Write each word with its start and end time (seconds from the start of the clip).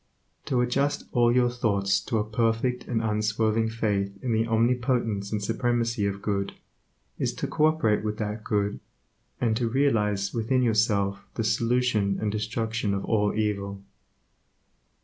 To 0.45 0.61
adjust 0.61 1.03
all 1.11 1.31
your 1.31 1.51
thoughts 1.51 1.99
to 2.05 2.17
a 2.17 2.23
perfect 2.27 2.87
and 2.87 3.03
unswerving 3.03 3.69
faith 3.69 4.11
in 4.23 4.33
the 4.33 4.47
omnipotence 4.47 5.31
and 5.31 5.43
supremacy 5.43 6.07
of 6.07 6.23
Good, 6.23 6.53
is 7.19 7.35
to 7.35 7.45
co 7.45 7.65
operate 7.67 8.03
with 8.03 8.17
that 8.17 8.43
Good, 8.43 8.79
and 9.39 9.55
to 9.57 9.69
realize 9.69 10.33
within 10.33 10.63
yourself 10.63 11.27
the 11.35 11.43
solution 11.43 12.17
and 12.19 12.31
destruction 12.31 12.95
of 12.95 13.05
all 13.05 13.35
evil. 13.35 13.83